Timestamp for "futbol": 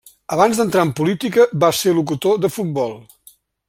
2.59-3.01